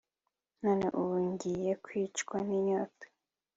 [0.63, 3.05] none ubu ngiye kwicwa n'inyota